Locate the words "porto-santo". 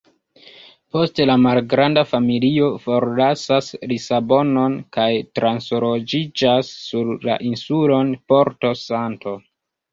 8.35-9.41